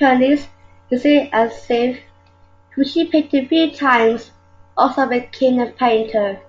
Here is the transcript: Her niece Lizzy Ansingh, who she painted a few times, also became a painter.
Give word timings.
Her 0.00 0.18
niece 0.18 0.46
Lizzy 0.90 1.30
Ansingh, 1.32 1.98
who 2.74 2.84
she 2.84 3.06
painted 3.06 3.44
a 3.44 3.48
few 3.48 3.70
times, 3.74 4.30
also 4.76 5.06
became 5.08 5.58
a 5.60 5.70
painter. 5.70 6.42